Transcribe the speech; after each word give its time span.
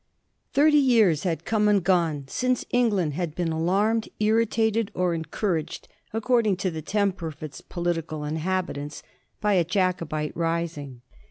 Thirty 0.53 0.79
years 0.79 1.25
had 1.25 1.45
come 1.45 1.67
and 1.67 1.83
gone 1.83 2.23
since 2.27 2.65
England 2.71 3.13
had 3.13 3.35
been 3.35 3.51
alarmed, 3.51 4.09
irritated, 4.19 4.89
or 4.95 5.13
encouraged, 5.13 5.87
according 6.11 6.57
to 6.57 6.71
the 6.71 6.81
tem 6.81 7.11
per 7.11 7.27
of 7.27 7.43
its 7.43 7.61
political 7.61 8.23
inhabitants, 8.25 9.03
by 9.41 9.53
a 9.53 9.63
Jacobite 9.63 10.35
rising. 10.35 11.03